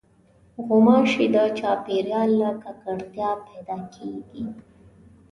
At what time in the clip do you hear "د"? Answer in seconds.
1.35-1.37